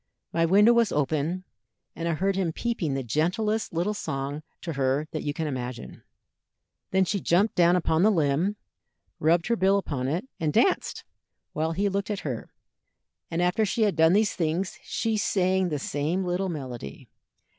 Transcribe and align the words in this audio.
My 0.33 0.47
window 0.47 0.73
was 0.73 0.91
open, 0.91 1.43
and 1.95 2.07
I 2.07 2.15
heard 2.15 2.35
him 2.35 2.51
peeping 2.51 2.95
the 2.95 3.03
gentlest 3.03 3.71
little 3.71 3.93
song 3.93 4.41
to 4.63 4.73
her 4.73 5.07
that 5.11 5.21
you 5.21 5.31
can 5.31 5.45
imagine. 5.45 6.01
Then 6.89 7.05
she 7.05 7.19
jumped 7.19 7.53
down 7.53 7.75
upon 7.75 8.01
the 8.01 8.09
limb, 8.09 8.55
rubbed 9.19 9.45
her 9.45 9.55
bill 9.55 9.77
upon 9.77 10.07
it, 10.07 10.27
and 10.39 10.51
danced, 10.51 11.03
while 11.53 11.73
he 11.73 11.87
looked 11.87 12.09
at 12.09 12.21
her, 12.21 12.51
and 13.29 13.43
after 13.43 13.63
she 13.63 13.83
had 13.83 13.95
done 13.95 14.13
these 14.13 14.33
things 14.33 14.79
she 14.81 15.17
sang 15.17 15.69
the 15.69 15.77
same 15.77 16.23
little 16.25 16.49
melody. 16.49 17.07